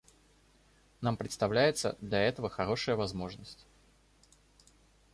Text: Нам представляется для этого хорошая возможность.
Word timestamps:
Нам 1.01 1.15
представляется 1.15 1.95
для 2.01 2.23
этого 2.27 2.49
хорошая 2.49 2.95
возможность. 2.95 3.67